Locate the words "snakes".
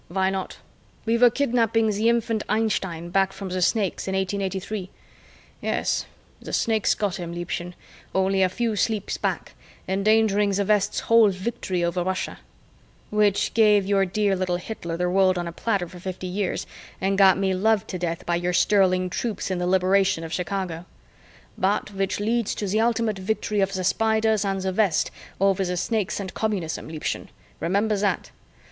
3.61-4.07, 6.53-6.95, 25.77-26.19